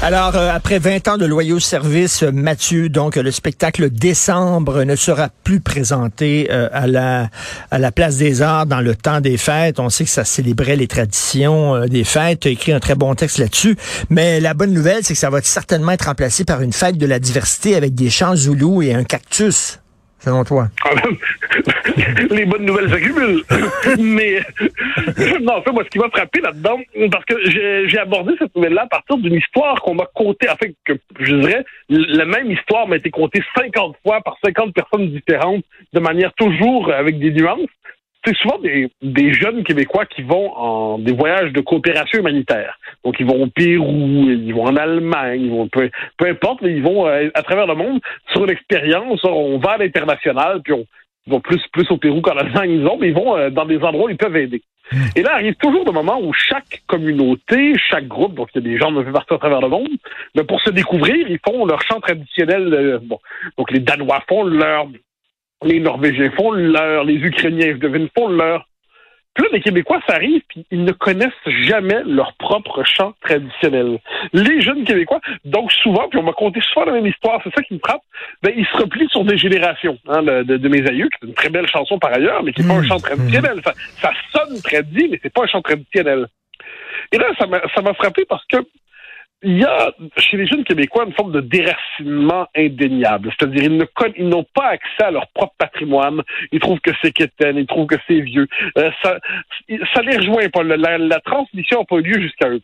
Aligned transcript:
Alors, 0.00 0.36
euh, 0.36 0.50
après 0.54 0.78
20 0.78 1.08
ans 1.08 1.16
de 1.16 1.26
loyaux 1.26 1.58
services, 1.58 2.22
euh, 2.22 2.30
Mathieu, 2.30 2.88
donc 2.88 3.16
le 3.16 3.32
spectacle 3.32 3.90
Décembre 3.90 4.84
ne 4.84 4.94
sera 4.94 5.28
plus 5.42 5.58
présenté 5.58 6.48
euh, 6.52 6.68
à 6.72 6.86
la 6.86 7.28
à 7.72 7.80
la 7.80 7.90
Place 7.90 8.16
des 8.16 8.40
Arts 8.40 8.66
dans 8.66 8.80
le 8.80 8.94
temps 8.94 9.20
des 9.20 9.36
fêtes. 9.36 9.80
On 9.80 9.90
sait 9.90 10.04
que 10.04 10.10
ça 10.10 10.24
célébrait 10.24 10.76
les 10.76 10.86
traditions 10.86 11.74
euh, 11.74 11.86
des 11.86 12.04
fêtes. 12.04 12.40
Tu 12.40 12.48
écrit 12.48 12.72
un 12.72 12.78
très 12.78 12.94
bon 12.94 13.16
texte 13.16 13.38
là-dessus. 13.38 13.76
Mais 14.08 14.38
la 14.38 14.54
bonne 14.54 14.72
nouvelle, 14.72 15.02
c'est 15.02 15.14
que 15.14 15.20
ça 15.20 15.30
va 15.30 15.42
certainement 15.42 15.90
être 15.90 16.06
remplacé 16.06 16.44
par 16.44 16.62
une 16.62 16.72
fête 16.72 16.96
de 16.96 17.06
la 17.06 17.18
diversité 17.18 17.74
avec 17.74 17.96
des 17.96 18.08
chants 18.08 18.36
zoulous 18.36 18.82
et 18.82 18.94
un 18.94 19.02
cactus. 19.02 19.80
Selon 20.18 20.44
toi? 20.44 20.68
Les 22.30 22.44
bonnes 22.44 22.64
nouvelles 22.64 22.90
s'accumulent. 22.90 23.42
Mais 23.98 24.40
non, 25.40 25.54
en 25.54 25.62
fait, 25.62 25.70
moi, 25.70 25.84
ce 25.84 25.90
qui 25.90 25.98
m'a 25.98 26.08
frappé 26.10 26.40
là-dedans, 26.40 26.78
parce 27.10 27.24
que 27.24 27.34
j'ai 27.88 27.98
abordé 27.98 28.34
cette 28.38 28.54
nouvelle-là 28.56 28.82
à 28.82 28.86
partir 28.86 29.16
d'une 29.18 29.34
histoire 29.34 29.80
qu'on 29.82 29.94
m'a 29.94 30.06
contée, 30.14 30.48
en 30.48 30.56
fait, 30.56 30.74
que 30.84 30.94
je 31.20 31.36
dirais, 31.36 31.64
la 31.88 32.24
même 32.24 32.50
histoire 32.50 32.88
m'a 32.88 32.96
été 32.96 33.10
contée 33.10 33.42
50 33.56 33.96
fois 34.02 34.20
par 34.22 34.36
50 34.44 34.74
personnes 34.74 35.10
différentes, 35.10 35.64
de 35.92 36.00
manière 36.00 36.32
toujours 36.34 36.92
avec 36.92 37.18
des 37.18 37.30
nuances. 37.30 37.70
C'est 38.28 38.36
souvent 38.36 38.58
des, 38.58 39.32
jeunes 39.32 39.64
Québécois 39.64 40.04
qui 40.04 40.20
vont 40.20 40.52
en 40.54 40.98
des 40.98 41.12
voyages 41.12 41.50
de 41.50 41.62
coopération 41.62 42.18
humanitaire. 42.18 42.78
Donc, 43.02 43.14
ils 43.18 43.24
vont 43.24 43.44
au 43.44 43.46
Pérou, 43.46 44.26
ils 44.28 44.52
vont 44.52 44.64
en 44.66 44.76
Allemagne, 44.76 45.44
ils 45.44 45.50
vont 45.50 45.66
peu, 45.66 45.88
importe, 46.26 46.60
mais 46.60 46.72
ils 46.72 46.82
vont 46.82 47.06
euh, 47.06 47.30
à 47.32 47.42
travers 47.42 47.66
le 47.66 47.74
monde 47.74 48.00
sur 48.30 48.44
une 48.44 48.50
expérience. 48.50 49.24
On 49.24 49.56
va 49.56 49.72
à 49.72 49.78
l'international, 49.78 50.60
puis 50.62 50.74
ils 51.26 51.32
vont 51.32 51.40
plus, 51.40 51.62
plus 51.72 51.90
au 51.90 51.96
Pérou 51.96 52.20
qu'en 52.20 52.36
Allemagne, 52.36 52.72
ils 52.72 53.14
vont 53.14 53.34
euh, 53.34 53.48
dans 53.48 53.64
des 53.64 53.78
endroits 53.78 54.04
où 54.04 54.10
ils 54.10 54.18
peuvent 54.18 54.36
aider. 54.36 54.60
Et 55.16 55.22
là 55.22 55.34
arrive 55.34 55.54
toujours 55.54 55.84
le 55.86 55.92
moment 55.92 56.20
où 56.20 56.34
chaque 56.34 56.82
communauté, 56.86 57.74
chaque 57.90 58.08
groupe, 58.08 58.34
donc 58.34 58.48
il 58.54 58.62
y 58.62 58.66
a 58.66 58.70
des 58.70 58.78
gens 58.78 58.92
de 58.92 59.02
partout 59.10 59.34
à 59.34 59.38
travers 59.38 59.60
le 59.60 59.68
monde, 59.68 59.88
mais 60.34 60.44
pour 60.44 60.60
se 60.60 60.70
découvrir, 60.70 61.28
ils 61.28 61.38
font 61.46 61.64
leur 61.64 61.80
chant 61.82 62.00
traditionnel. 62.00 62.74
euh, 62.74 62.98
donc 63.56 63.70
les 63.70 63.80
Danois 63.80 64.22
font 64.28 64.44
leur, 64.44 64.86
les 65.64 65.80
Norvégiens 65.80 66.30
font 66.32 66.50
leur, 66.52 67.04
les 67.04 67.14
Ukrainiens, 67.16 67.72
je 67.72 67.78
devine, 67.78 68.08
font 68.16 68.28
leur. 68.28 68.66
Puis 69.34 69.44
là, 69.44 69.50
les 69.52 69.60
Québécois, 69.60 70.00
ça 70.08 70.16
arrive, 70.16 70.42
puis 70.48 70.66
ils 70.72 70.82
ne 70.82 70.90
connaissent 70.90 71.30
jamais 71.62 72.02
leur 72.04 72.32
propre 72.34 72.82
chant 72.84 73.14
traditionnel. 73.20 73.98
Les 74.32 74.60
jeunes 74.60 74.84
Québécois, 74.84 75.20
donc 75.44 75.70
souvent, 75.70 76.08
puis 76.08 76.18
on 76.18 76.24
m'a 76.24 76.32
conté 76.32 76.60
souvent 76.72 76.86
la 76.86 76.92
même 76.92 77.06
histoire, 77.06 77.40
c'est 77.44 77.54
ça 77.54 77.62
qui 77.62 77.74
me 77.74 77.78
frappe, 77.78 78.00
ben, 78.42 78.52
ils 78.56 78.66
se 78.66 78.76
replient 78.76 79.08
sur 79.10 79.24
des 79.24 79.38
générations 79.38 79.96
hein, 80.08 80.22
de, 80.24 80.42
de- 80.42 80.56
de 80.56 80.68
mes 80.68 80.84
aïeux, 80.88 81.08
qui 81.08 81.24
est 81.24 81.28
une 81.28 81.34
très 81.34 81.50
belle 81.50 81.68
chanson 81.68 82.00
par 82.00 82.12
ailleurs, 82.12 82.42
mais 82.42 82.52
qui 82.52 82.62
n'est 82.62 82.68
pas 82.68 82.74
un 82.80 82.82
chant 82.88 82.98
traditionnel. 82.98 83.60
Ça, 83.64 83.72
ça 84.00 84.12
sonne 84.32 84.60
tradit, 84.60 85.08
mais 85.08 85.20
c'est 85.22 85.32
pas 85.32 85.44
un 85.44 85.46
chant 85.46 85.62
traditionnel. 85.62 86.26
Et 87.12 87.18
là, 87.18 87.26
ça 87.38 87.46
m'a 87.46 87.60
ça 87.74 87.80
m'a 87.80 87.94
frappé 87.94 88.24
parce 88.28 88.44
que 88.46 88.56
il 89.42 89.58
y 89.58 89.64
a 89.64 89.92
chez 90.16 90.36
les 90.36 90.46
jeunes 90.46 90.64
Québécois 90.64 91.04
une 91.06 91.12
forme 91.12 91.32
de 91.32 91.40
déracinement 91.40 92.48
indéniable. 92.56 93.32
C'est-à-dire, 93.38 93.64
ils 93.64 93.76
ne 93.76 93.84
ils 94.16 94.28
n'ont 94.28 94.46
pas 94.54 94.68
accès 94.68 95.04
à 95.04 95.10
leur 95.10 95.28
propre 95.28 95.54
patrimoine. 95.58 96.22
Ils 96.50 96.60
trouvent 96.60 96.80
que 96.80 96.90
c'est 97.02 97.12
quétaine, 97.12 97.56
ils 97.56 97.66
trouvent 97.66 97.86
que 97.86 97.96
c'est 98.06 98.20
vieux. 98.20 98.48
Euh, 98.76 98.90
ça, 99.02 99.18
ça 99.94 100.02
les 100.02 100.16
rejoint 100.16 100.48
pas. 100.48 100.62
La 100.64 101.20
transmission 101.20 101.80
n'a 101.80 101.84
pas 101.84 101.96
eu 101.96 102.02
lieu 102.02 102.20
jusqu'à 102.20 102.48
eux. 102.48 102.60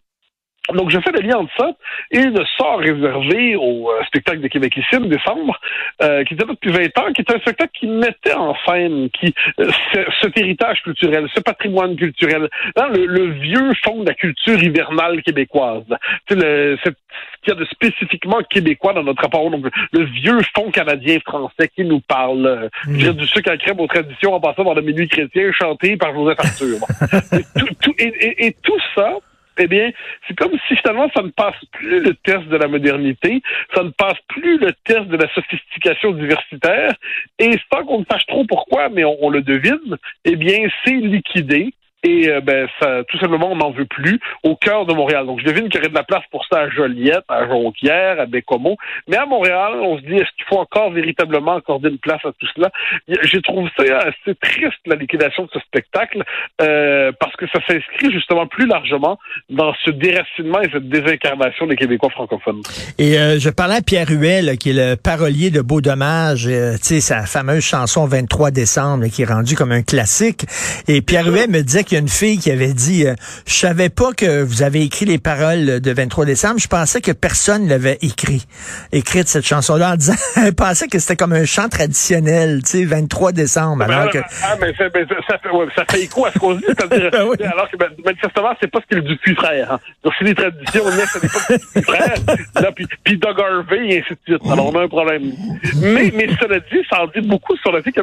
Donc, 0.72 0.90
je 0.90 0.98
fais 1.00 1.12
le 1.12 1.20
lien 1.20 1.36
entre 1.36 1.52
ça 1.58 1.70
et 2.10 2.22
le 2.24 2.42
sort 2.56 2.78
réservé 2.78 3.54
au 3.56 3.90
euh, 3.90 4.02
spectacle 4.06 4.40
de 4.40 4.48
Québécissime, 4.48 5.08
décembre, 5.08 5.60
euh, 6.02 6.24
qui 6.24 6.32
était 6.34 6.44
là 6.46 6.52
depuis 6.54 6.70
20 6.72 6.98
ans, 6.98 7.12
qui 7.12 7.20
était 7.20 7.34
un 7.34 7.40
spectacle 7.40 7.72
qui 7.78 7.86
mettait 7.86 8.32
en 8.32 8.54
scène 8.66 9.10
qui, 9.10 9.34
euh, 9.60 9.70
ce- 9.92 10.10
cet 10.22 10.38
héritage 10.40 10.80
culturel, 10.82 11.26
ce 11.34 11.40
patrimoine 11.40 11.96
culturel, 11.96 12.48
dans 12.76 12.88
le, 12.88 13.04
le 13.04 13.30
vieux 13.32 13.72
fond 13.84 14.00
de 14.02 14.08
la 14.08 14.14
culture 14.14 14.62
hivernale 14.62 15.22
québécoise. 15.22 15.84
Tu 16.28 16.34
sais, 16.34 16.40
le, 16.40 16.78
ce 16.82 16.88
qu'il 17.42 17.48
y 17.48 17.50
a 17.52 17.54
de 17.56 17.64
spécifiquement 17.66 18.38
québécois 18.48 18.94
dans 18.94 19.02
notre 19.02 19.22
rapport, 19.22 19.50
donc 19.50 19.64
le, 19.64 19.70
le 19.92 20.04
vieux 20.06 20.38
fond 20.56 20.70
canadien-français 20.70 21.68
qui 21.76 21.84
nous 21.84 22.00
parle, 22.00 22.46
euh, 22.46 22.68
dirais 22.88 23.12
du 23.12 23.26
sucre 23.26 23.50
à 23.50 23.58
crème 23.58 23.80
aux 23.80 23.86
traditions 23.86 24.32
en 24.32 24.40
passant 24.40 24.64
par 24.64 24.74
le 24.74 24.82
minuit 24.82 25.08
chrétien 25.08 25.52
chanté 25.52 25.98
par 25.98 26.14
Joseph 26.14 26.38
Arthur. 26.40 26.78
et, 27.38 27.60
tout, 27.60 27.74
tout- 27.82 27.94
et- 27.98 28.14
et- 28.26 28.46
et 28.46 28.56
tout 28.62 28.78
ça, 28.94 29.12
eh 29.58 29.66
bien, 29.66 29.90
c'est 30.26 30.36
comme 30.36 30.52
si 30.68 30.76
finalement 30.76 31.10
ça 31.14 31.22
ne 31.22 31.30
passe 31.30 31.62
plus 31.72 32.00
le 32.00 32.14
test 32.14 32.44
de 32.48 32.56
la 32.56 32.68
modernité, 32.68 33.42
ça 33.74 33.82
ne 33.82 33.90
passe 33.90 34.18
plus 34.28 34.58
le 34.58 34.72
test 34.84 35.06
de 35.06 35.16
la 35.16 35.32
sophistication 35.34 36.12
diversitaire, 36.12 36.92
et 37.38 37.52
sans 37.72 37.84
qu'on 37.84 38.00
ne 38.00 38.04
sache 38.10 38.26
trop 38.26 38.44
pourquoi, 38.44 38.88
mais 38.88 39.04
on, 39.04 39.16
on 39.20 39.30
le 39.30 39.42
devine, 39.42 39.96
eh 40.24 40.36
bien, 40.36 40.68
c'est 40.84 40.92
liquidé. 40.92 41.74
Et 42.04 42.28
euh, 42.28 42.40
ben, 42.40 42.68
ça, 42.80 43.02
tout 43.08 43.18
simplement, 43.18 43.50
on 43.50 43.56
n'en 43.56 43.70
veut 43.70 43.86
plus 43.86 44.20
au 44.42 44.56
cœur 44.56 44.86
de 44.86 44.92
Montréal. 44.92 45.26
Donc, 45.26 45.40
je 45.40 45.46
devine 45.46 45.68
qu'il 45.68 45.76
y 45.76 45.78
aurait 45.78 45.88
de 45.88 45.94
la 45.94 46.04
place 46.04 46.22
pour 46.30 46.44
ça 46.50 46.60
à 46.60 46.68
Joliette, 46.68 47.24
à 47.28 47.48
Jonquière, 47.48 48.20
à 48.20 48.26
Bécomo. 48.26 48.76
Mais 49.08 49.16
à 49.16 49.26
Montréal, 49.26 49.72
on 49.80 49.96
se 49.98 50.02
dit, 50.02 50.14
est-ce 50.14 50.30
qu'il 50.36 50.44
faut 50.48 50.58
encore 50.58 50.90
véritablement 50.92 51.56
accorder 51.56 51.88
une 51.88 51.98
place 51.98 52.20
à 52.24 52.30
tout 52.38 52.46
cela? 52.54 52.70
J'ai 53.08 53.40
trouvé 53.40 53.70
ça 53.76 53.84
assez 53.98 54.34
triste, 54.40 54.78
la 54.86 54.96
liquidation 54.96 55.44
de 55.44 55.50
ce 55.52 55.60
spectacle, 55.60 56.22
euh, 56.60 57.10
parce 57.18 57.34
que 57.36 57.46
ça 57.48 57.60
s'inscrit 57.66 58.12
justement 58.12 58.46
plus 58.46 58.66
largement 58.66 59.18
dans 59.48 59.72
ce 59.84 59.90
déracinement 59.90 60.60
et 60.60 60.70
cette 60.70 60.88
désincarnation 60.88 61.66
des 61.66 61.76
Québécois 61.76 62.10
francophones. 62.10 62.62
Et 62.98 63.18
euh, 63.18 63.38
je 63.38 63.50
parlais 63.50 63.76
à 63.76 63.82
Pierre 63.82 64.10
Huet, 64.10 64.42
là, 64.42 64.56
qui 64.56 64.70
est 64.70 64.90
le 64.90 64.96
parolier 64.96 65.50
de 65.50 65.60
Beau 65.60 65.80
Dommage, 65.80 66.46
euh, 66.46 66.74
tu 66.74 67.00
sais, 67.00 67.00
sa 67.00 67.26
fameuse 67.26 67.64
chanson 67.64 68.06
23 68.06 68.50
décembre, 68.50 69.06
qui 69.06 69.22
est 69.22 69.26
rendue 69.26 69.54
comme 69.54 69.72
un 69.72 69.82
classique. 69.82 70.44
Et 70.88 71.00
Pierre 71.00 71.26
Huet 71.26 71.46
me 71.46 71.62
disait 71.62 71.84
qu'il 71.94 72.00
y 72.00 72.00
a 72.00 72.00
une 72.02 72.08
fille 72.08 72.38
qui 72.38 72.50
avait 72.50 72.72
dit, 72.72 73.06
euh, 73.06 73.14
je 73.46 73.54
savais 73.54 73.88
pas 73.88 74.12
que 74.12 74.42
vous 74.42 74.62
avez 74.62 74.82
écrit 74.82 75.04
les 75.04 75.18
paroles 75.18 75.80
de 75.80 75.92
23 75.92 76.24
décembre, 76.24 76.58
je 76.58 76.66
pensais 76.66 77.00
que 77.00 77.12
personne 77.12 77.68
l'avait 77.68 77.98
écrit, 78.02 78.44
écrite 78.92 79.28
cette 79.28 79.46
chanson-là, 79.46 79.92
en 79.92 79.96
disant, 79.96 80.14
elle 80.36 80.54
pensait 80.54 80.88
que 80.88 80.98
c'était 80.98 81.14
comme 81.16 81.32
un 81.32 81.44
chant 81.44 81.68
traditionnel, 81.68 82.62
tu 82.64 82.78
sais, 82.78 82.84
23 82.84 83.30
décembre, 83.32 83.84
alors 83.84 84.10
que... 84.10 84.18
Ah, 84.42 84.56
mais, 84.60 84.74
ça, 84.74 84.84
mais 84.92 85.04
ça- 85.06 85.14
ça 85.28 85.38
fait, 85.38 85.50
ouais, 85.50 85.66
ça 85.76 85.84
fait 85.88 86.02
écho 86.02 86.26
à 86.26 86.32
ce 86.32 86.38
qu'on 86.38 86.54
dit, 86.54 86.64
c'est-à-dire, 86.66 87.10
Ben 87.12 87.26
oui. 87.28 87.36
alors 87.46 87.70
que 87.70 87.76
ben, 87.76 87.88
manifestement, 88.04 88.54
c'est 88.60 88.70
pas 88.70 88.80
ce 88.80 88.94
qu'il 88.96 89.04
du 89.04 89.16
puits 89.18 89.34
frère. 89.36 89.72
Hein. 89.72 89.80
Donc, 90.02 90.14
c'est 90.18 90.24
des 90.24 90.34
traditions, 90.34 90.84
mais 90.86 91.06
ce 91.06 91.18
n'est 91.18 91.28
pas 91.28 91.38
ce 91.38 91.72
qu'il 91.72 91.82
frère. 91.84 92.14
Là, 92.60 92.72
puis, 92.74 92.86
puis 93.04 93.18
Doug 93.18 93.40
Harvey, 93.40 93.88
et 93.88 93.98
ainsi 94.00 94.10
de 94.10 94.18
suite. 94.26 94.50
Alors, 94.50 94.66
on 94.74 94.78
a 94.78 94.82
un 94.82 94.88
problème. 94.88 95.32
Mais, 95.76 96.12
mais 96.16 96.28
cela 96.40 96.58
dit, 96.58 96.78
ça 96.90 97.02
en 97.02 97.06
dit 97.06 97.26
beaucoup 97.26 97.56
sur 97.58 97.70
le 97.72 97.82
fait 97.82 97.92
que 97.92 98.00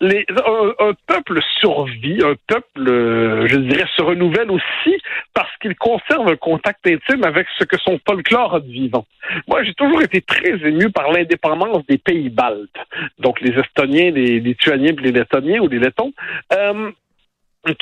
les, 0.00 0.24
un, 0.30 0.86
un 0.88 0.92
peuple 1.06 1.40
survit, 1.60 2.20
un 2.22 2.34
peuple, 2.46 2.90
euh, 3.28 3.46
je 3.46 3.56
dirais, 3.56 3.84
se 3.96 4.02
renouvelle 4.02 4.50
aussi 4.50 5.00
parce 5.34 5.54
qu'il 5.60 5.74
conserve 5.76 6.28
un 6.28 6.36
contact 6.36 6.86
intime 6.86 7.24
avec 7.24 7.46
ce 7.58 7.64
que 7.64 7.76
son 7.78 7.98
folklore 8.06 8.54
a 8.56 8.60
de 8.60 8.70
vivant. 8.70 9.06
Moi, 9.46 9.62
j'ai 9.64 9.74
toujours 9.74 10.02
été 10.02 10.20
très 10.22 10.50
ému 10.66 10.90
par 10.90 11.12
l'indépendance 11.12 11.84
des 11.86 11.98
pays 11.98 12.30
baltes. 12.30 12.76
Donc, 13.18 13.40
les 13.40 13.58
Estoniens, 13.58 14.10
les 14.10 14.40
Lituaniens, 14.40 14.94
les 15.00 15.12
Lettoniens 15.12 15.60
ou 15.60 15.68
les 15.68 15.78
Lettons. 15.78 16.12
Euh, 16.52 16.90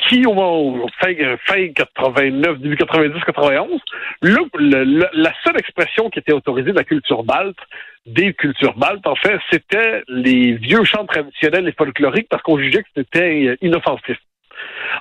qui, 0.09 0.25
au 0.25 0.87
fin, 0.99 1.13
fin 1.45 1.67
89, 1.73 2.59
début 2.59 2.75
90, 2.75 3.23
91, 3.23 3.79
le- 4.21 4.35
le- 4.55 4.83
le- 4.83 5.09
la 5.13 5.31
seule 5.45 5.57
expression 5.57 6.09
qui 6.09 6.19
était 6.19 6.33
autorisée 6.33 6.71
de 6.71 6.75
la 6.77 6.83
culture 6.83 7.23
balte, 7.23 7.57
des 8.05 8.33
cultures 8.33 8.75
baltes, 8.75 9.05
en 9.05 9.15
fait, 9.15 9.39
c'était 9.51 10.03
les 10.07 10.53
vieux 10.53 10.83
chants 10.83 11.05
traditionnels 11.05 11.67
et 11.67 11.71
folkloriques 11.73 12.27
parce 12.29 12.41
qu'on 12.41 12.57
jugeait 12.57 12.83
que 12.83 12.89
c'était 12.95 13.45
euh, 13.47 13.55
inoffensif. 13.61 14.17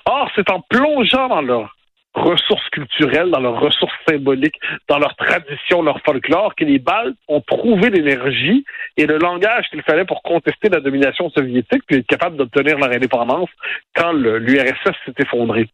Or, 0.04 0.30
c'est 0.34 0.50
en 0.50 0.60
plongeant 0.60 1.28
dans 1.28 1.42
leurs 1.42 1.76
ressources 2.14 2.68
culturelles, 2.70 3.30
dans 3.30 3.40
leurs 3.40 3.60
ressources 3.60 3.94
symboliques, 4.08 4.58
dans 4.88 4.98
leur 4.98 5.14
tradition, 5.16 5.82
leur 5.82 6.00
folklore, 6.00 6.54
que 6.54 6.64
les 6.64 6.78
Baltes 6.78 7.16
ont 7.28 7.42
trouvé 7.42 7.90
l'énergie 7.90 8.64
et 8.96 9.06
le 9.06 9.18
langage 9.18 9.66
qu'il 9.70 9.82
fallait 9.82 10.06
pour 10.06 10.22
contester 10.22 10.68
la 10.70 10.80
domination 10.80 11.28
soviétique, 11.30 11.82
puis 11.86 11.98
être 11.98 12.06
capable 12.06 12.36
d'obtenir 12.36 12.78
leur 12.78 12.90
indépendance 12.90 13.50
quand 13.94 14.12
l'URSS 14.12 14.96
s'est 15.04 15.14
effondré. 15.18 15.68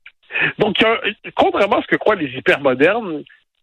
Donc, 0.59 0.77
contrairement 1.37 1.79
à 1.79 1.83
ce 1.83 1.87
que 1.87 1.97
croient 1.97 2.17
les 2.17 2.31
hypermodernes, 2.37 3.23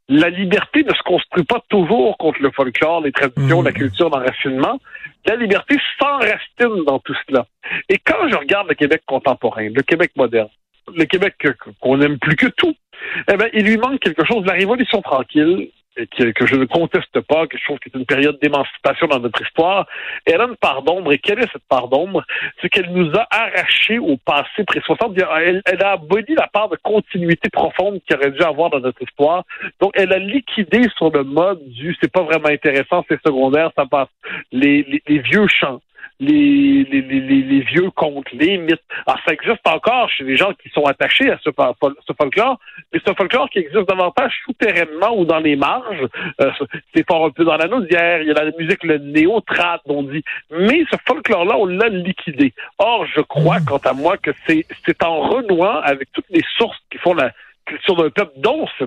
la 0.09 0.29
liberté 0.29 0.83
ne 0.83 0.93
se 0.93 1.03
construit 1.03 1.43
pas 1.43 1.63
toujours 1.69 2.17
contre 2.17 2.41
le 2.41 2.49
folklore, 2.51 3.01
les 3.01 3.11
traditions, 3.11 3.61
la 3.61 3.71
culture 3.71 4.09
d'enracinement. 4.09 4.79
La 5.25 5.35
liberté 5.35 5.77
s'enracine 5.99 6.83
dans 6.85 6.97
tout 6.99 7.15
cela. 7.27 7.45
Et 7.89 7.99
quand 7.99 8.27
je 8.27 8.35
regarde 8.35 8.67
le 8.67 8.73
Québec 8.73 9.03
contemporain, 9.05 9.69
le 9.69 9.83
Québec 9.83 10.11
moderne, 10.15 10.49
le 10.95 11.05
Québec 11.05 11.35
qu'on 11.79 12.01
aime 12.01 12.17
plus 12.17 12.35
que 12.35 12.47
tout, 12.47 12.75
eh 13.31 13.37
ben, 13.37 13.49
il 13.53 13.65
lui 13.65 13.77
manque 13.77 13.99
quelque 13.99 14.25
chose. 14.25 14.43
La 14.45 14.53
Révolution 14.53 15.01
tranquille 15.03 15.69
que, 16.05 16.31
que 16.31 16.45
je 16.45 16.55
ne 16.55 16.65
conteste 16.65 17.19
pas, 17.21 17.47
que 17.47 17.57
je 17.57 17.63
trouve 17.63 17.79
que 17.79 17.89
c'est 17.91 17.97
une 17.97 18.05
période 18.05 18.37
d'émancipation 18.41 19.07
dans 19.07 19.19
notre 19.19 19.41
histoire. 19.41 19.87
Elle 20.25 20.41
a 20.41 20.45
une 20.45 20.55
part 20.55 20.81
d'ombre. 20.83 21.11
Et 21.13 21.19
quelle 21.19 21.39
est 21.39 21.51
cette 21.51 21.67
part 21.67 21.87
d'ombre? 21.87 22.23
C'est 22.61 22.69
qu'elle 22.69 22.91
nous 22.91 23.11
a 23.15 23.27
arraché 23.29 23.99
au 23.99 24.17
passé 24.17 24.63
pré-60. 24.65 25.61
Elle, 25.65 25.83
a 25.83 25.91
aboli 25.91 26.35
la 26.35 26.47
part 26.47 26.69
de 26.69 26.77
continuité 26.77 27.49
profonde 27.49 27.99
qu'il 28.05 28.15
aurait 28.17 28.31
dû 28.31 28.41
avoir 28.41 28.69
dans 28.69 28.79
notre 28.79 29.01
histoire. 29.01 29.43
Donc, 29.79 29.91
elle 29.95 30.13
a 30.13 30.19
liquidé 30.19 30.87
sur 30.97 31.11
le 31.11 31.23
mode 31.23 31.59
du 31.67 31.95
c'est 32.01 32.11
pas 32.11 32.23
vraiment 32.23 32.49
intéressant, 32.49 33.03
c'est 33.09 33.21
secondaire, 33.25 33.71
ça 33.75 33.85
passe. 33.85 34.09
Les, 34.51 35.01
les 35.07 35.19
vieux 35.19 35.47
chants 35.47 35.81
les, 36.19 36.83
les, 36.83 37.01
les, 37.01 37.41
les, 37.41 37.61
vieux 37.61 37.89
contes, 37.91 38.31
les 38.33 38.57
mythes. 38.57 38.83
Alors, 39.07 39.19
ça 39.25 39.33
existe 39.33 39.65
encore 39.65 40.09
chez 40.09 40.23
les 40.25 40.35
gens 40.35 40.53
qui 40.53 40.69
sont 40.69 40.83
attachés 40.83 41.29
à 41.31 41.37
ce, 41.43 41.49
folklore, 42.17 42.59
mais 42.91 42.99
ce 43.05 43.13
folklore 43.13 43.49
qui 43.49 43.59
existe 43.59 43.87
davantage 43.87 44.33
souterrainement 44.45 45.17
ou 45.17 45.25
dans 45.25 45.39
les 45.39 45.55
marges. 45.55 46.05
Euh, 46.41 46.51
c'est 46.93 47.07
fort 47.07 47.25
un 47.25 47.29
peu 47.29 47.45
dans 47.45 47.57
la 47.57 47.67
nausière, 47.67 48.21
il 48.21 48.27
y 48.27 48.31
a 48.31 48.33
la 48.33 48.51
musique, 48.57 48.83
le 48.83 48.97
néo-trad, 48.97 49.79
on 49.85 50.03
dit. 50.03 50.23
Mais 50.51 50.83
ce 50.91 50.97
folklore-là, 51.07 51.55
on 51.57 51.65
l'a 51.65 51.87
liquidé. 51.87 52.53
Or, 52.77 53.05
je 53.05 53.21
crois, 53.21 53.59
quant 53.65 53.77
à 53.77 53.93
moi, 53.93 54.17
que 54.17 54.31
c'est 54.47 54.65
en 55.03 55.21
renouant 55.21 55.79
avec 55.81 56.11
toutes 56.11 56.29
les 56.29 56.43
sources 56.57 56.77
qui 56.91 56.97
font 56.97 57.13
la 57.13 57.31
culture 57.65 57.95
d'un 57.95 58.09
peuple, 58.09 58.33
dont 58.37 58.67
ce, 58.77 58.85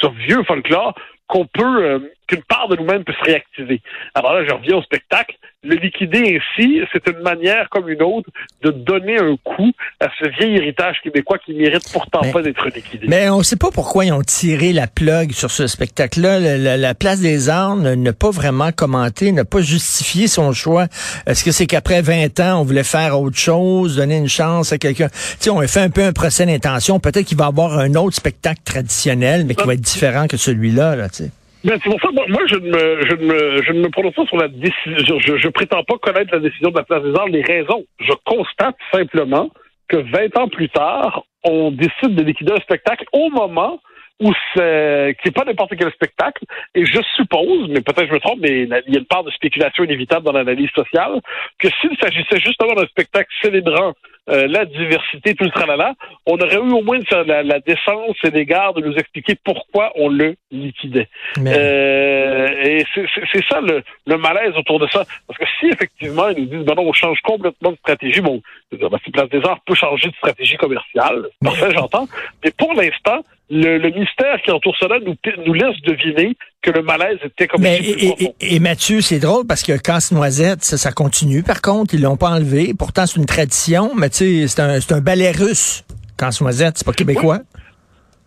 ce 0.00 0.06
vieux 0.06 0.42
folklore, 0.44 0.94
qu'on 1.26 1.46
peut, 1.46 1.84
euh, 1.84 1.98
qu'une 2.28 2.42
part 2.42 2.68
de 2.68 2.76
nous-mêmes 2.76 3.02
peut 3.04 3.14
se 3.14 3.24
réactiver. 3.24 3.80
Alors 4.14 4.34
là, 4.34 4.44
je 4.46 4.52
reviens 4.52 4.76
au 4.76 4.82
spectacle. 4.82 5.36
Le 5.64 5.74
liquider 5.74 6.38
ainsi, 6.38 6.80
c'est 6.92 7.08
une 7.08 7.20
manière 7.20 7.68
comme 7.70 7.88
une 7.88 8.02
autre 8.02 8.30
de 8.62 8.70
donner 8.70 9.18
un 9.18 9.36
coup 9.42 9.72
à 9.98 10.06
ce 10.20 10.28
vieil 10.28 10.56
héritage 10.56 10.98
québécois 11.02 11.38
qui 11.38 11.52
mérite 11.52 11.82
pourtant 11.92 12.20
pas 12.32 12.42
d'être 12.42 12.64
liquidé. 12.68 13.06
Mais 13.08 13.28
on 13.28 13.38
ne 13.38 13.42
sait 13.42 13.56
pas 13.56 13.70
pourquoi 13.72 14.04
ils 14.04 14.12
ont 14.12 14.22
tiré 14.22 14.72
la 14.72 14.86
plug 14.86 15.32
sur 15.32 15.50
ce 15.50 15.66
spectacle-là. 15.66 16.38
La, 16.76 16.94
Place 16.94 17.20
des 17.20 17.48
Arts 17.48 17.76
n'a 17.76 18.12
pas 18.12 18.30
vraiment 18.30 18.70
commenté, 18.70 19.32
n'a 19.32 19.44
pas 19.44 19.60
justifié 19.60 20.28
son 20.28 20.52
choix. 20.52 20.86
Est-ce 21.26 21.44
que 21.44 21.50
c'est 21.50 21.66
qu'après 21.66 22.02
20 22.02 22.38
ans, 22.40 22.60
on 22.60 22.64
voulait 22.64 22.84
faire 22.84 23.20
autre 23.20 23.38
chose, 23.38 23.96
donner 23.96 24.16
une 24.16 24.28
chance 24.28 24.72
à 24.72 24.78
quelqu'un? 24.78 25.08
Tu 25.40 25.50
on 25.50 25.60
a 25.60 25.66
fait 25.66 25.80
un 25.80 25.90
peu 25.90 26.04
un 26.04 26.12
procès 26.12 26.46
d'intention. 26.46 27.00
Peut-être 27.00 27.26
qu'il 27.26 27.38
va 27.38 27.46
y 27.46 27.48
avoir 27.48 27.78
un 27.78 27.94
autre 27.94 28.14
spectacle 28.14 28.60
traditionnel, 28.64 29.44
mais 29.44 29.54
qui 29.54 29.66
va 29.66 29.74
être 29.74 29.80
différent 29.80 30.28
que 30.28 30.36
celui-là, 30.36 30.94
là, 30.94 31.08
tu 31.08 31.24
sais. 31.24 31.30
Ben, 31.64 31.76
c'est 31.82 31.90
pour 31.90 32.00
ça, 32.00 32.08
moi, 32.12 32.40
je 32.46 32.54
ne 32.54 32.70
me, 32.70 33.08
je 33.08 33.14
ne 33.16 33.24
me, 33.24 33.62
je 33.62 33.72
ne 33.72 33.80
me 33.80 33.88
prononce 33.88 34.14
pas 34.14 34.26
sur 34.26 34.36
la 34.36 34.48
décision. 34.48 35.18
Je, 35.18 35.36
je, 35.36 35.48
prétends 35.48 35.82
pas 35.82 35.98
connaître 35.98 36.32
la 36.32 36.40
décision 36.40 36.70
de 36.70 36.76
la 36.76 36.84
place 36.84 37.02
des 37.02 37.14
arts, 37.14 37.26
les 37.26 37.42
raisons. 37.42 37.84
Je 37.98 38.12
constate 38.24 38.76
simplement 38.92 39.50
que 39.88 39.96
20 39.96 40.36
ans 40.38 40.48
plus 40.48 40.68
tard, 40.68 41.24
on 41.44 41.72
décide 41.72 42.14
de 42.14 42.22
liquider 42.22 42.52
un 42.52 42.60
spectacle 42.60 43.04
au 43.12 43.30
moment 43.30 43.80
où 44.20 44.32
c'est 44.54 45.16
qui 45.20 45.28
n'est 45.28 45.32
pas 45.32 45.44
n'importe 45.44 45.74
quel 45.76 45.90
spectacle. 45.92 46.44
Et 46.74 46.84
je 46.84 47.00
suppose, 47.16 47.68
mais 47.68 47.80
peut-être 47.80 48.08
je 48.08 48.14
me 48.14 48.20
trompe, 48.20 48.38
mais 48.40 48.62
il 48.62 48.68
y 48.68 48.96
a 48.96 49.00
une 49.00 49.06
part 49.06 49.24
de 49.24 49.30
spéculation 49.30 49.84
inévitable 49.84 50.26
dans 50.26 50.32
l'analyse 50.32 50.70
sociale, 50.70 51.20
que 51.58 51.68
s'il 51.80 51.96
s'agissait 52.00 52.40
justement 52.40 52.74
d'un 52.74 52.86
spectacle 52.86 53.30
célébrant 53.42 53.94
euh, 54.28 54.46
la 54.46 54.64
diversité, 54.64 55.34
tout 55.34 55.44
le 55.44 55.50
tralala, 55.50 55.94
on 56.26 56.36
aurait 56.36 56.56
eu 56.56 56.72
au 56.72 56.82
moins 56.82 56.98
la, 57.10 57.42
la 57.42 57.60
décence 57.60 58.16
et 58.24 58.30
l'égard 58.30 58.74
de 58.74 58.82
nous 58.82 58.94
expliquer 58.94 59.34
pourquoi 59.42 59.92
on 59.94 60.08
le 60.08 60.36
liquidait. 60.50 61.08
Euh, 61.38 62.48
et 62.62 62.84
c'est 63.32 63.44
ça 63.48 63.60
le, 63.60 63.82
le, 64.06 64.18
malaise 64.18 64.54
autour 64.56 64.80
de 64.80 64.86
ça. 64.88 65.04
Parce 65.26 65.38
que 65.38 65.46
si 65.58 65.66
effectivement 65.68 66.28
ils 66.28 66.42
nous 66.42 66.58
disent, 66.58 66.66
ben 66.66 66.74
non, 66.74 66.88
on 66.88 66.92
change 66.92 67.20
complètement 67.22 67.72
de 67.72 67.76
stratégie, 67.76 68.20
bon, 68.20 68.42
ben, 68.72 68.88
Place 69.12 69.30
des 69.30 69.42
Arts 69.44 69.60
peut 69.66 69.74
changer 69.74 70.08
de 70.08 70.14
stratégie 70.14 70.56
commerciale, 70.56 71.26
parfait, 71.42 71.70
j'entends, 71.72 72.06
mais 72.44 72.50
pour 72.50 72.74
l'instant, 72.74 73.20
le, 73.50 73.78
le, 73.78 73.90
mystère 73.90 74.42
qui 74.42 74.50
entoure 74.50 74.76
cela 74.76 74.98
nous, 75.00 75.16
nous 75.46 75.54
laisse 75.54 75.80
deviner 75.82 76.36
que 76.62 76.70
le 76.70 76.82
malaise 76.82 77.18
était 77.22 77.46
comme 77.46 77.62
Mais, 77.62 77.78
et, 77.78 78.34
et, 78.40 78.58
Mathieu, 78.60 79.00
c'est 79.00 79.18
drôle 79.18 79.46
parce 79.46 79.62
que 79.62 79.76
Casse-Noisette, 79.76 80.64
ça, 80.64 80.76
ça, 80.76 80.92
continue. 80.92 81.42
Par 81.42 81.62
contre, 81.62 81.94
ils 81.94 82.02
l'ont 82.02 82.16
pas 82.16 82.30
enlevé. 82.30 82.74
Pourtant, 82.76 83.06
c'est 83.06 83.16
une 83.16 83.26
tradition, 83.26 83.92
mais 83.96 84.10
tu 84.10 84.16
sais, 84.16 84.48
c'est 84.48 84.60
un, 84.60 84.80
c'est 84.80 84.92
un 84.92 85.00
ballet 85.00 85.30
russe. 85.30 85.84
Casse-Noisette, 86.18 86.78
c'est 86.78 86.86
pas 86.86 86.92
québécois. 86.92 87.38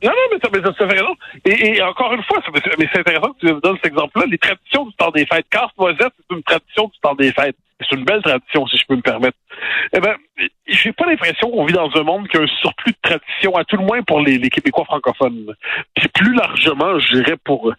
Non, 0.04 0.10
non, 0.10 0.16
mais 0.32 0.40
ça, 0.42 0.74
ça 0.78 0.88
fait 0.88 0.94
raison. 0.94 1.16
Et, 1.46 1.78
et, 1.78 1.82
encore 1.84 2.14
une 2.14 2.24
fois, 2.24 2.42
mais 2.80 2.88
c'est 2.92 3.00
intéressant 3.00 3.34
que 3.34 3.40
tu 3.40 3.54
me 3.54 3.60
donnes 3.60 3.76
cet 3.76 3.92
exemple-là. 3.92 4.26
Les 4.32 4.38
traditions 4.38 4.86
du 4.86 4.94
temps 4.96 5.12
des 5.12 5.26
fêtes. 5.26 5.46
Casse-Noisette, 5.50 6.14
c'est 6.18 6.36
une 6.36 6.44
tradition 6.44 6.86
du 6.86 7.00
temps 7.02 7.16
des 7.16 7.32
fêtes. 7.34 7.58
C'est 7.82 7.96
une 7.96 8.06
belle 8.06 8.22
tradition, 8.22 8.66
si 8.68 8.78
je 8.78 8.86
peux 8.88 8.96
me 8.96 9.02
permettre. 9.02 9.38
Eh 9.94 10.00
ben, 10.00 10.16
j'ai 10.68 10.92
pas 10.94 11.06
l'impression 11.06 11.50
qu'on 11.50 11.66
vit 11.66 11.74
dans 11.74 11.90
un 11.96 12.04
monde 12.04 12.28
qui 12.28 12.38
a 12.38 12.42
un 12.42 12.48
surplus 12.48 12.94
de 12.94 12.98
tradition, 13.02 13.56
à 13.56 13.64
tout 13.66 13.78
le 13.78 13.84
moins 13.84 14.02
pour 14.04 14.22
les, 14.22 14.40
Québécois 14.50 14.86
francophones. 14.86 15.54
Puis 15.96 16.08
plus 16.10 16.34
largement, 16.34 17.00
je 17.00 17.16
dirais 17.16 17.38
pour, 17.44 17.74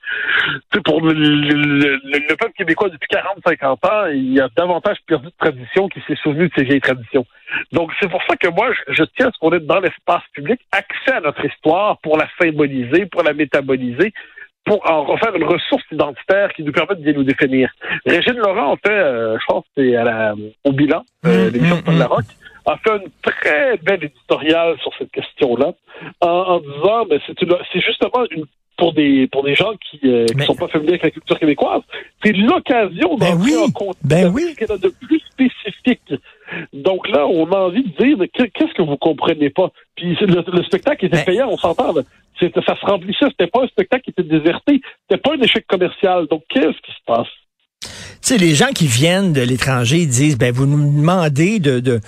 pour 0.84 1.00
le, 1.00 1.12
le, 1.12 2.00
le, 2.04 2.36
peuple 2.36 2.52
québécois 2.56 2.88
depuis 2.88 3.08
40-50 3.08 3.66
ans, 3.90 4.06
il 4.06 4.34
y 4.34 4.40
a 4.40 4.48
davantage 4.56 4.98
perdu 5.06 5.26
de 5.26 5.32
tradition 5.38 5.88
qui 5.88 6.00
s'est 6.06 6.16
souvenu 6.22 6.48
de 6.48 6.52
ces 6.56 6.64
vieilles 6.64 6.80
traditions. 6.80 7.26
Donc 7.72 7.92
c'est 8.00 8.08
pour 8.08 8.22
ça 8.24 8.36
que 8.36 8.48
moi, 8.48 8.72
je, 8.72 8.94
je 8.94 9.04
tiens 9.16 9.28
à 9.28 9.30
ce 9.32 9.38
qu'on 9.38 9.52
ait 9.52 9.60
dans 9.60 9.80
l'espace 9.80 10.22
public 10.32 10.60
accès 10.72 11.12
à 11.16 11.20
notre 11.20 11.44
histoire 11.44 11.98
pour 11.98 12.16
la 12.16 12.28
symboliser, 12.40 13.06
pour 13.06 13.22
la 13.22 13.32
métaboliser, 13.32 14.12
pour 14.64 14.88
en 14.88 15.04
refaire 15.04 15.34
une 15.34 15.44
ressource 15.44 15.82
identitaire 15.90 16.52
qui 16.54 16.62
nous 16.62 16.72
permette 16.72 16.98
de 16.98 17.04
bien 17.04 17.12
nous 17.12 17.24
définir. 17.24 17.70
Régine 18.06 18.36
Laurent, 18.36 18.72
en 18.72 18.76
fait, 18.76 18.90
euh, 18.90 19.36
je 19.38 19.44
pense 19.46 19.64
que 19.64 19.70
c'est 19.76 19.96
à 19.96 20.04
la, 20.04 20.34
au 20.64 20.72
bilan, 20.72 21.02
euh, 21.26 21.50
mmh, 21.50 21.52
l'émission 21.52 21.80
de 21.80 21.90
mmh, 21.90 21.98
la 21.98 22.06
Rock, 22.06 22.24
a 22.66 22.76
fait 22.76 22.96
une 22.96 23.10
très 23.22 23.76
belle 23.78 24.04
éditoriale 24.04 24.76
sur 24.80 24.92
cette 24.98 25.10
question-là, 25.10 25.72
en, 26.20 26.28
en 26.28 26.60
disant, 26.60 27.06
ben, 27.06 27.20
c'est 27.26 27.80
justement 27.80 28.24
une 28.30 28.46
pour 28.82 28.92
des 28.94 29.28
pour 29.28 29.44
des 29.44 29.54
gens 29.54 29.72
qui 29.90 30.00
ne 30.02 30.24
euh, 30.24 30.44
sont 30.44 30.54
pas 30.54 30.68
familiers 30.68 30.92
avec 30.94 31.02
la 31.02 31.10
culture 31.10 31.38
québécoise, 31.38 31.82
c'est 32.24 32.32
l'occasion 32.32 33.16
ben 33.16 33.36
d'entrer 33.36 33.56
en 33.56 33.70
contexte 33.70 34.06
ben 34.06 34.32
oui. 34.34 34.54
ce 34.58 34.78
de 34.78 34.88
plus 34.88 35.20
spécifique. 35.30 36.14
Donc 36.72 37.08
là, 37.08 37.26
on 37.26 37.50
a 37.52 37.58
envie 37.58 37.84
de 37.84 38.04
dire 38.04 38.18
qu'est-ce 38.32 38.74
que 38.74 38.82
vous 38.82 38.96
comprenez 38.96 39.50
pas? 39.50 39.70
Puis 39.94 40.16
le, 40.20 40.62
spectacle 40.64 41.06
était 41.06 41.18
ben 41.18 41.24
payant, 41.24 41.48
on 41.50 41.56
s'entend. 41.56 41.94
Ça 42.66 42.74
se 42.80 42.86
remplissait, 42.86 43.26
c'était 43.30 43.46
pas 43.46 43.62
un 43.62 43.68
spectacle 43.68 44.04
qui 44.04 44.10
était 44.10 44.22
déserté, 44.22 44.80
c'était 45.08 45.20
pas 45.20 45.34
un 45.34 45.40
échec 45.40 45.66
commercial. 45.66 46.26
Donc 46.28 46.42
qu'est-ce 46.48 46.80
qui 46.80 46.92
se 46.92 47.04
passe? 47.06 47.28
Tu 47.80 47.88
sais, 48.20 48.38
les 48.38 48.54
gens 48.54 48.68
qui 48.68 48.86
viennent 48.86 49.32
de 49.32 49.40
l'étranger 49.40 50.06
disent, 50.06 50.38
ben 50.38 50.52
vous 50.52 50.66
nous 50.66 51.00
demandez 51.00 51.58
de 51.58 52.00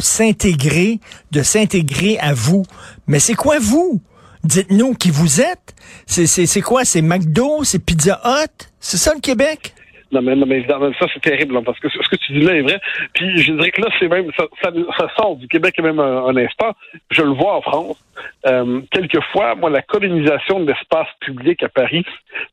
s'intégrer, 0.00 1.00
de 1.32 1.42
s'intégrer 1.42 2.18
à 2.18 2.34
vous. 2.34 2.64
Mais 3.06 3.18
c'est 3.18 3.34
quoi 3.34 3.58
vous? 3.58 4.00
Dites-nous 4.44 4.94
qui 4.94 5.10
vous 5.10 5.40
êtes. 5.40 5.74
C'est 6.06 6.60
quoi? 6.60 6.84
C'est 6.84 7.02
McDo, 7.02 7.64
c'est 7.64 7.84
Pizza 7.84 8.20
Hut, 8.24 8.70
c'est 8.78 8.96
ça 8.96 9.12
le 9.14 9.20
Québec? 9.20 9.74
Non, 10.12 10.22
mais, 10.22 10.36
mais 10.36 10.64
ça, 10.68 11.06
c'est 11.12 11.20
terrible, 11.20 11.60
parce 11.64 11.78
que 11.80 11.88
ce 11.88 12.08
que 12.08 12.16
tu 12.16 12.32
dis 12.32 12.40
là 12.40 12.54
est 12.54 12.62
vrai. 12.62 12.80
Puis 13.12 13.38
je 13.38 13.52
dirais 13.52 13.70
que 13.70 13.82
là, 13.82 13.88
c'est 13.98 14.08
même, 14.08 14.30
ça, 14.36 15.08
sort 15.16 15.36
du 15.36 15.48
Québec 15.48 15.78
même 15.80 15.98
un, 15.98 16.36
instant. 16.36 16.74
Je 17.10 17.22
le 17.22 17.30
vois 17.30 17.56
en 17.56 17.62
France. 17.62 18.04
Euh, 18.46 18.80
quelquefois, 18.90 19.56
moi, 19.56 19.70
la 19.70 19.82
colonisation 19.82 20.60
de 20.60 20.68
l'espace 20.68 21.08
public 21.20 21.62
à 21.62 21.68
Paris 21.68 22.04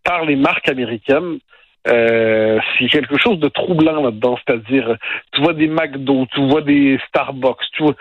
par 0.03 0.25
les 0.25 0.36
marques 0.36 0.67
américaines, 0.67 1.39
euh, 1.88 2.60
c'est 2.79 2.88
quelque 2.88 3.17
chose 3.17 3.39
de 3.39 3.50
troublant 3.50 4.01
là-dedans, 4.01 4.38
c'est-à-dire 4.45 4.95
tu 5.33 5.41
vois 5.41 5.53
des 5.53 5.67
McDo, 5.67 6.25
tu 6.33 6.48
vois 6.48 6.62
des 6.62 6.98
Starbucks, 7.10 7.60
tu 7.74 7.83
vois, 7.83 7.95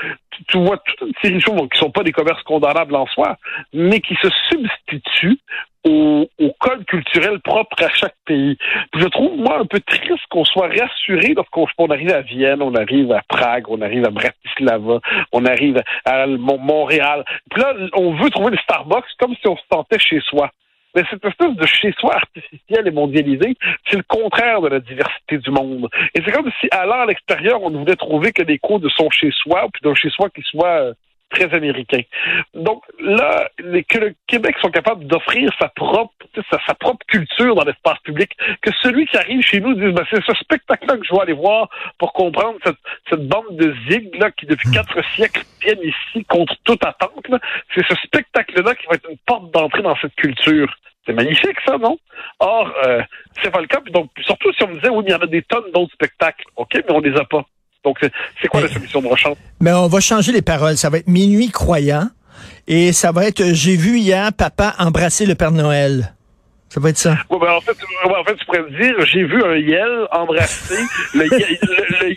tu, 0.47 0.59
vois 0.59 0.81
ces 1.21 1.41
choses 1.41 1.69
qui 1.73 1.79
sont 1.79 1.91
pas 1.91 2.05
des 2.05 2.13
commerces 2.13 2.43
condamnables 2.45 2.95
en 2.95 3.07
soi, 3.07 3.37
mais 3.73 4.01
qui 4.01 4.15
se 4.23 4.29
substituent 4.51 5.39
au, 5.85 6.29
au, 6.39 6.53
code 6.61 6.85
culturel 6.87 7.41
propre 7.41 7.83
à 7.83 7.89
chaque 7.91 8.15
pays. 8.25 8.57
Je 8.95 9.07
trouve, 9.07 9.37
moi, 9.37 9.59
un 9.61 9.67
peu 9.67 9.81
triste 9.81 10.27
qu'on 10.31 10.45
soit 10.45 10.69
rassuré 10.69 11.35
lorsqu'on 11.35 11.87
arrive 11.87 12.13
à 12.13 12.21
Vienne, 12.21 12.63
on 12.63 12.75
arrive 12.75 13.13
à 13.13 13.23
Prague, 13.29 13.65
on 13.69 13.81
arrive 13.81 14.05
à 14.05 14.11
Bratislava, 14.11 15.01
on 15.33 15.45
arrive 15.45 15.83
à 16.05 16.27
Montréal. 16.27 17.25
Puis 17.51 17.63
là, 17.63 17.75
on 17.95 18.15
veut 18.15 18.31
trouver 18.31 18.53
des 18.53 18.63
Starbucks 18.63 19.05
comme 19.19 19.35
si 19.35 19.49
on 19.49 19.57
se 19.57 19.63
sentait 19.71 19.99
chez 19.99 20.21
soi. 20.21 20.51
Mais 20.95 21.03
cette 21.11 21.25
espèce 21.25 21.55
de 21.57 21.67
chez-soi 21.67 22.15
artificiel 22.15 22.87
et 22.87 22.91
mondialisé, 22.91 23.57
c'est 23.89 23.97
le 23.97 24.03
contraire 24.03 24.61
de 24.61 24.69
la 24.69 24.81
diversité 24.81 25.39
du 25.39 25.51
monde. 25.51 25.89
Et 26.15 26.21
c'est 26.25 26.33
comme 26.33 26.51
si, 26.61 26.69
allant 26.71 27.01
à 27.01 27.07
l'extérieur, 27.07 27.63
on 27.63 27.71
ne 27.71 27.79
voulait 27.79 27.97
trouver 27.97 28.33
que 28.33 28.43
des 28.43 28.59
codes 28.59 28.83
de 28.83 28.91
son 28.91 29.09
chez-soi, 29.11 29.69
puis 29.73 29.81
d'un 29.83 29.95
chez-soi 29.95 30.29
qui 30.31 30.43
soit 30.43 30.81
euh, 30.83 30.95
très 31.33 31.53
américain. 31.55 32.03
Donc 32.55 32.83
là, 33.01 33.49
que 33.59 33.99
le 33.99 34.15
Québec 34.27 34.57
soit 34.61 34.71
capable 34.71 35.07
d'offrir 35.07 35.51
sa 35.59 35.69
propre 35.69 36.13
sa, 36.51 36.75
propre 36.75 37.05
culture 37.07 37.55
dans 37.55 37.65
l'espace 37.65 37.99
public, 38.05 38.31
que 38.63 38.71
celui 38.83 39.07
qui 39.07 39.17
arrive 39.17 39.43
chez 39.43 39.61
nous 39.61 39.75
dise 39.75 39.93
ben, 39.93 40.05
c'est 40.11 40.23
ce 40.25 40.35
spectacle-là 40.35 40.97
que 40.97 41.05
je 41.05 41.13
vais 41.13 41.21
aller 41.21 41.33
voir 41.33 41.69
pour 41.99 42.13
comprendre 42.13 42.59
cette, 42.65 42.77
cette 43.11 43.27
bande 43.27 43.57
de 43.57 43.75
zig 43.89 44.15
là 44.17 44.31
qui 44.31 44.47
depuis 44.47 44.71
quatre 44.71 45.03
siècles 45.15 45.43
viennent 45.63 45.83
ici 45.83 46.25
contre 46.25 46.55
toute 46.65 46.85
attente. 46.85 47.27
C'est 47.75 47.87
ce 47.87 47.95
spectacle-là 48.07 48.75
qui 48.75 48.87
va 48.87 48.95
être 48.95 49.11
une 49.11 49.19
porte 49.27 49.51
d'entrée 49.51 49.83
dans 49.83 49.97
cette 49.97 50.15
culture. 50.15 50.75
C'est 51.07 51.13
magnifique, 51.13 51.57
ça, 51.67 51.79
non? 51.79 51.99
Or, 52.39 52.73
euh, 52.87 53.03
c'est 53.43 53.51
pas 53.51 53.61
le 53.61 53.67
cas. 53.67 53.81
donc, 53.91 54.11
surtout 54.21 54.53
si 54.53 54.63
on 54.63 54.69
me 54.69 54.75
disait, 54.75 54.89
oui, 54.89 55.05
il 55.07 55.11
y 55.11 55.15
en 55.15 55.19
a 55.19 55.27
des 55.27 55.43
tonnes 55.43 55.71
d'autres 55.75 55.93
spectacles. 55.95 56.45
OK, 56.57 56.75
mais 56.75 56.93
on 56.95 57.01
les 57.01 57.17
a 57.17 57.25
pas. 57.25 57.45
Donc, 57.85 57.99
c'est 58.41 58.49
quoi 58.49 58.61
la 58.61 58.69
solution 58.69 59.03
de 59.03 59.09
rechange? 59.09 59.37
Mais 59.61 59.73
on 59.73 59.89
va 59.89 60.01
changer 60.01 60.33
les 60.33 60.43
paroles. 60.43 60.77
Ça 60.77 60.89
va 60.89 60.99
être 60.99 61.09
Minuit 61.09 61.51
croyant 61.51 62.09
et 62.67 62.93
ça 62.93 63.13
va 63.13 63.27
être 63.27 63.43
J'ai 63.53 63.77
vu 63.77 63.99
hier 63.99 64.33
papa 64.33 64.75
embrasser 64.79 65.27
le 65.27 65.35
Père 65.35 65.51
Noël. 65.51 66.15
Ça 66.73 66.81
va 66.81 66.89
être 66.89 66.97
ça. 66.97 67.19
Ouais, 67.29 67.39
ben, 67.39 67.53
en, 67.53 67.61
fait, 67.61 67.73
ouais, 68.07 68.35
tu 68.39 68.47
pourrais 68.47 68.63
me 68.63 68.71
dire, 68.71 68.95
j'ai 69.05 69.25
vu 69.25 69.45
un 69.45 69.57
Yel 69.57 70.07
embrasser 70.11 70.83
le, 71.13 71.27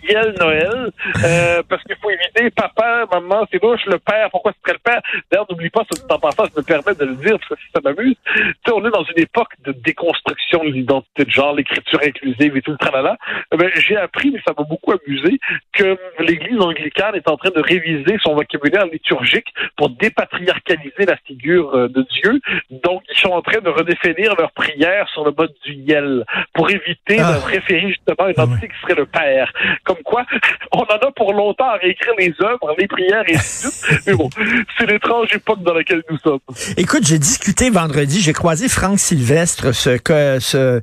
Yel- 0.10 0.34
Noël, 0.40 0.92
euh, 1.26 1.62
parce 1.68 1.84
qu'il 1.84 1.98
faut 2.02 2.10
éviter 2.10 2.50
papa, 2.52 3.06
maman, 3.12 3.46
c'est 3.52 3.62
louche, 3.62 3.82
le 3.86 4.00
père, 4.00 4.30
pourquoi 4.32 4.54
ce 4.54 4.58
serait 4.64 4.78
le 4.82 4.92
père? 4.92 5.02
D'ailleurs, 5.30 5.46
n'oublie 5.50 5.70
pas, 5.70 5.84
ça, 5.92 6.02
en 6.16 6.20
passant, 6.20 6.46
je 6.46 6.58
me 6.58 6.64
permets 6.66 6.96
de 6.96 7.04
le 7.04 7.16
dire, 7.16 7.38
parce 7.38 7.50
que 7.50 7.68
ça 7.76 7.82
m'amuse. 7.84 8.16
Tu 8.34 8.42
sais, 8.66 8.72
on 8.74 8.86
est 8.86 8.92
dans 8.92 9.04
une 9.04 9.20
époque 9.22 9.52
de 9.66 9.74
déconstruction 9.74 10.64
de 10.64 10.70
l'identité 10.70 11.26
de 11.26 11.32
genre, 11.32 11.54
l'écriture 11.54 12.00
inclusive 12.02 12.56
et 12.56 12.62
tout 12.62 12.72
le 12.72 12.78
tralala. 12.78 13.18
Eh 13.52 13.58
Ben, 13.58 13.70
j'ai 13.76 13.98
appris, 13.98 14.32
mais 14.32 14.40
ça 14.48 14.54
m'a 14.58 14.64
beaucoup 14.64 14.94
amusé, 14.94 15.38
que 15.74 15.98
l'Église 16.20 16.62
anglicane 16.62 17.16
est 17.16 17.28
en 17.30 17.36
train 17.36 17.50
de 17.50 17.60
réviser 17.60 18.16
son 18.24 18.36
vocabulaire 18.36 18.86
liturgique 18.86 19.48
pour 19.76 19.90
dépatriarcaliser 19.90 21.06
la 21.06 21.18
figure 21.28 21.76
euh, 21.76 21.88
de 21.90 22.06
Dieu. 22.22 22.40
Donc, 22.70 23.04
ils 23.10 23.18
sont 23.18 23.32
en 23.32 23.42
train 23.42 23.60
de 23.60 23.70
redéfinir 23.70 24.34
leur 24.38 24.45
prière 24.54 25.08
sur 25.14 25.26
le 25.26 25.32
mode 25.38 25.54
du 25.66 25.74
Yel 25.74 26.24
pour 26.54 26.70
éviter 26.70 27.18
Ah. 27.20 27.34
de 27.34 27.52
référer 27.52 27.88
justement 27.90 28.28
à 28.28 28.32
une 28.32 28.40
entité 28.40 28.68
qui 28.68 28.82
serait 28.82 28.96
le 28.96 29.06
Père. 29.06 29.52
Comme 29.84 29.98
quoi, 30.04 30.26
on 30.72 30.80
en 30.82 30.84
a 31.08 31.12
pour 31.16 31.34
longtemps 31.34 31.70
à 31.70 31.78
réécrire 31.78 32.14
les 32.18 32.34
œuvres, 32.42 32.76
les 32.78 32.88
prières 32.88 33.24
et 33.28 33.38
suite. 33.38 33.86
Mais 34.08 34.14
bon, 34.14 34.30
c'est 34.78 34.86
l'étrange 34.90 35.34
époque 35.34 35.62
dans 35.64 35.74
laquelle 35.74 36.04
nous 36.10 36.18
sommes. 36.20 36.40
Écoute, 36.78 37.06
j'ai 37.06 37.20
discuté 37.20 37.70
vendredi, 37.70 38.22
j'ai 38.22 38.34
croisé 38.34 38.68
Franck 38.70 39.00
Sylvestre, 39.00 39.74
ce, 39.74 39.92
que, 39.98 40.40
ce 40.40 40.82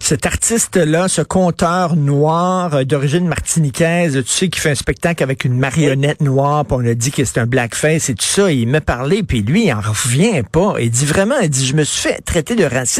cet 0.00 0.26
artiste-là, 0.26 1.08
ce 1.08 1.22
conteur 1.22 1.96
noir 1.96 2.74
euh, 2.74 2.84
d'origine 2.84 3.26
martiniquaise, 3.26 4.22
tu 4.24 4.30
sais, 4.30 4.48
qui 4.48 4.60
fait 4.60 4.70
un 4.70 4.74
spectacle 4.74 5.22
avec 5.22 5.44
une 5.44 5.58
marionnette 5.58 6.20
noire, 6.20 6.64
puis 6.64 6.76
on 6.78 6.86
a 6.86 6.94
dit 6.94 7.10
que 7.10 7.24
c'est 7.24 7.40
un 7.40 7.46
blackface 7.46 8.08
et 8.08 8.14
tout 8.14 8.24
ça. 8.24 8.50
Il 8.52 8.68
me 8.68 8.80
parlait, 8.80 9.22
puis 9.22 9.42
lui, 9.42 9.66
il 9.66 9.72
en 9.72 9.80
revient 9.80 10.42
pas. 10.50 10.74
Il 10.80 10.90
dit 10.90 11.06
vraiment, 11.06 11.36
il 11.42 11.50
dit, 11.50 11.66
je 11.66 11.74
me 11.74 11.84
suis 11.84 12.08
fait 12.08 12.20
traiter 12.22 12.54
de 12.54 12.64
raciste 12.64 12.95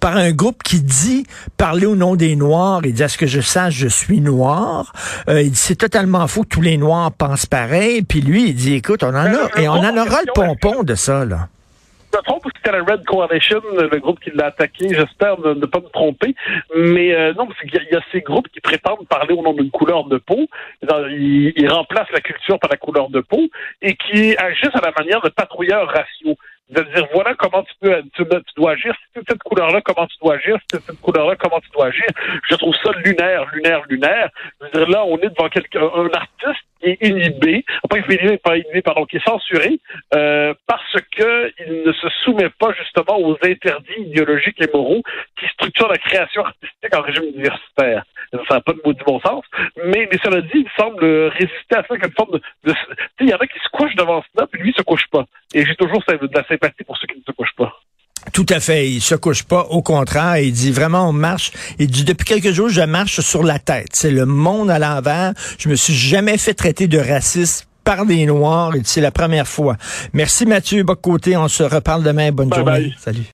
par 0.00 0.16
un 0.16 0.32
groupe 0.32 0.62
qui 0.62 0.80
dit 0.80 1.24
parler 1.56 1.86
au 1.86 1.96
nom 1.96 2.16
des 2.16 2.36
Noirs. 2.36 2.80
Il 2.84 2.92
dit, 2.94 3.02
à 3.02 3.08
ce 3.08 3.18
que 3.18 3.26
je 3.26 3.40
sache, 3.40 3.74
je 3.74 3.88
suis 3.88 4.20
noir. 4.20 4.92
Euh, 5.28 5.42
il 5.42 5.50
dit, 5.50 5.56
c'est 5.58 5.76
totalement 5.76 6.26
faux 6.26 6.44
tous 6.44 6.62
les 6.62 6.76
Noirs 6.76 7.12
pensent 7.12 7.46
pareil. 7.46 8.02
Puis 8.02 8.20
lui, 8.20 8.48
il 8.48 8.54
dit, 8.54 8.74
écoute, 8.74 9.02
on 9.02 9.08
en 9.08 9.14
a, 9.26 9.60
et 9.60 9.68
on 9.68 9.72
en 9.72 9.96
aura 9.96 10.20
le 10.26 10.32
pompon 10.34 10.82
de 10.82 10.94
ça, 10.94 11.24
là. 11.24 11.48
Je 12.14 12.18
me 12.18 12.22
trompe 12.24 12.44
ou 12.44 12.50
c'était 12.54 12.72
la 12.76 12.84
Red 12.84 13.04
Coalition, 13.06 13.62
le 13.72 13.98
groupe 13.98 14.20
qui 14.20 14.30
l'a 14.34 14.48
attaqué, 14.48 14.86
j'espère 14.90 15.40
ne, 15.40 15.54
ne 15.54 15.64
pas 15.64 15.80
me 15.80 15.88
tromper. 15.88 16.34
Mais 16.76 17.14
euh, 17.14 17.32
non, 17.32 17.46
parce 17.46 17.58
qu'il 17.60 17.72
y, 17.72 17.78
a- 17.78 17.82
il 17.90 17.94
y 17.94 17.96
a 17.96 18.02
ces 18.12 18.20
groupes 18.20 18.48
qui 18.52 18.60
prétendent 18.60 19.06
parler 19.08 19.32
au 19.34 19.40
nom 19.42 19.54
d'une 19.54 19.70
couleur 19.70 20.04
de 20.04 20.18
peau. 20.18 20.46
Ils, 20.82 21.54
ils 21.56 21.68
remplacent 21.70 22.10
la 22.12 22.20
culture 22.20 22.58
par 22.58 22.70
la 22.70 22.76
couleur 22.76 23.08
de 23.08 23.20
peau 23.20 23.40
et 23.80 23.96
qui 23.96 24.36
agissent 24.36 24.74
à 24.74 24.82
la 24.84 24.92
manière 24.98 25.22
de 25.22 25.30
patrouilleurs 25.30 25.86
raciaux. 25.88 26.36
De 26.70 26.82
dire 26.82 27.06
voilà 27.12 27.34
comment 27.34 27.62
tu 27.64 27.74
peux 27.80 28.02
tu, 28.14 28.24
tu 28.24 28.54
dois 28.56 28.72
agir, 28.72 28.94
si 28.94 29.06
c'est 29.14 29.28
cette 29.28 29.42
couleur-là, 29.42 29.80
comment 29.82 30.06
tu 30.06 30.16
dois 30.22 30.34
agir, 30.36 30.56
si 30.60 30.66
c'est 30.72 30.84
cette 30.84 31.00
couleur-là, 31.00 31.36
comment 31.36 31.60
tu 31.60 31.68
dois 31.70 31.86
agir? 31.86 32.06
Je 32.48 32.54
trouve 32.56 32.74
ça 32.82 32.92
lunaire, 33.04 33.46
lunaire, 33.52 33.82
lunaire. 33.88 34.30
Je 34.60 34.66
veux 34.66 34.86
dire, 34.86 34.88
là, 34.88 35.04
on 35.04 35.18
est 35.18 35.28
devant 35.28 35.48
quelqu'un, 35.48 35.82
un 35.82 36.08
artiste 36.08 36.64
est 36.82 36.98
inhibé, 37.00 37.64
pas 37.88 37.98
inhibé, 37.98 38.38
pas 38.38 38.56
inhibé, 38.56 38.82
pardon, 38.82 39.04
qui 39.06 39.16
est 39.16 39.24
censuré 39.24 39.78
euh, 40.14 40.54
parce 40.66 40.96
que 41.16 41.52
il 41.66 41.82
ne 41.86 41.92
se 41.92 42.08
soumet 42.24 42.50
pas 42.58 42.72
justement 42.78 43.18
aux 43.18 43.36
interdits 43.42 44.00
idéologiques 44.00 44.60
et 44.60 44.68
moraux 44.72 45.02
qui 45.38 45.46
structurent 45.48 45.88
la 45.88 45.98
création 45.98 46.44
artistique 46.44 46.94
en 46.94 47.02
régime 47.02 47.24
universitaire. 47.24 48.04
Ça 48.48 48.54
n'a 48.54 48.60
pas 48.60 48.72
de 48.72 48.80
mot 48.84 48.92
du 48.92 49.04
bon 49.04 49.20
sens, 49.20 49.44
mais, 49.84 50.08
mais 50.10 50.18
cela 50.22 50.40
dit, 50.40 50.50
il 50.54 50.70
semble 50.76 51.04
résister 51.04 51.76
à 51.76 51.84
ça 51.86 51.96
comme 51.98 52.12
forme 52.12 52.32
de... 52.32 52.70
de 52.70 52.74
il 53.20 53.28
y 53.28 53.34
en 53.34 53.38
a 53.38 53.46
qui 53.46 53.58
se 53.58 53.68
couchent 53.68 53.94
devant 53.94 54.24
cela, 54.34 54.46
puis 54.46 54.60
lui 54.60 54.70
il 54.70 54.74
se 54.74 54.82
couche 54.82 55.06
pas. 55.10 55.24
Et 55.54 55.64
j'ai 55.64 55.76
toujours 55.76 56.02
de 56.06 56.34
la 56.34 56.44
sympathie 56.44 56.84
pour 56.84 56.96
ceux 56.96 57.06
qui 57.06 57.18
ne 57.18 57.22
se 57.22 57.32
couchent 57.32 57.54
pas. 57.56 57.81
Tout 58.32 58.46
à 58.48 58.60
fait. 58.60 58.90
Il 58.90 59.00
se 59.00 59.14
couche 59.14 59.42
pas. 59.42 59.62
Au 59.70 59.82
contraire, 59.82 60.38
il 60.38 60.52
dit 60.52 60.70
vraiment 60.70 61.08
on 61.08 61.12
marche. 61.12 61.52
Il 61.78 61.88
dit 61.88 62.04
depuis 62.04 62.24
quelques 62.24 62.52
jours, 62.52 62.68
je 62.68 62.80
marche 62.82 63.20
sur 63.20 63.42
la 63.42 63.58
tête. 63.58 63.88
C'est 63.92 64.10
le 64.10 64.26
monde 64.26 64.70
à 64.70 64.78
l'envers. 64.78 65.32
Je 65.58 65.68
me 65.68 65.74
suis 65.76 65.94
jamais 65.94 66.38
fait 66.38 66.54
traiter 66.54 66.86
de 66.88 66.98
raciste 66.98 67.66
par 67.84 68.06
des 68.06 68.24
Noirs. 68.26 68.72
C'est 68.84 69.00
la 69.00 69.10
première 69.10 69.48
fois. 69.48 69.76
Merci 70.12 70.46
Mathieu 70.46 70.82
Bocoté. 70.84 71.36
On 71.36 71.48
se 71.48 71.62
reparle 71.64 72.04
demain. 72.04 72.30
Bonne 72.30 72.48
Bye 72.48 72.58
journée. 72.60 72.72
bye. 72.80 72.94
Salut. 72.98 73.24